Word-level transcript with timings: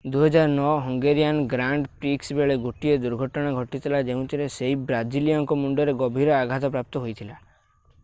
2009 0.13 0.69
Hungarian 0.85 1.41
grand 1.51 1.91
prix 2.05 2.37
ବେଳେ 2.39 2.55
ଗୋଟିଏ 2.63 2.97
ଦୁର୍ଘଟଣା 3.05 3.53
ଘଟିଥିଲା 3.63 4.01
ଯେଉଁଥିରେ 4.09 4.49
ସେହି 4.57 4.81
ବ୍ରାଜିଲୀୟଙ୍କ 4.89 5.59
ମୁଣ୍ଡରେ 5.65 5.97
ଗଭୀର 6.05 6.37
ଆଘାତ 6.43 6.73
ପ୍ରାପ୍ତ 6.77 7.07
ହୋଇଥିଲା 7.07 7.41